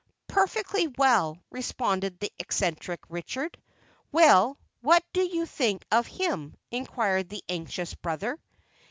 "Perfectly 0.27 0.87
well," 0.97 1.37
responded 1.51 2.19
the 2.19 2.31
eccentric 2.39 3.01
Richard. 3.07 3.61
"Well, 4.11 4.57
what 4.81 5.03
do 5.13 5.21
you 5.21 5.45
think 5.45 5.85
of 5.91 6.07
him?" 6.07 6.55
inquired 6.71 7.29
the 7.29 7.43
anxious 7.47 7.93
brother. 7.93 8.41